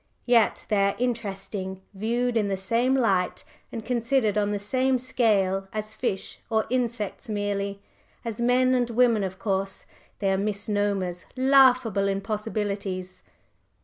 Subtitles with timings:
[0.25, 5.67] Yet they are interesting, viewed in the same light and considered on the same scale
[5.71, 7.83] as fish or insects merely.
[8.25, 9.85] As men and women of course
[10.17, 13.21] they are misnomers, laughable impossibilities.